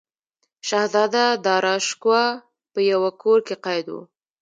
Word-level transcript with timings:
شهزاده 0.67 1.25
داراشکوه 1.45 2.23
په 2.71 2.79
یوه 2.91 3.11
کور 3.21 3.39
کې 3.47 3.55
قید 3.65 3.87
و. 3.91 3.95